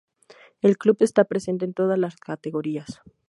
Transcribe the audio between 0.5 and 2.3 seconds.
El club esta presente en todas las